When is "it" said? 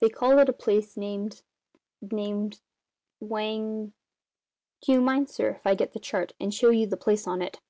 7.42-7.60